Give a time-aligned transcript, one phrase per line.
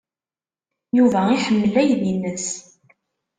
[0.97, 2.47] Yuba iḥemmel aydi-nnes.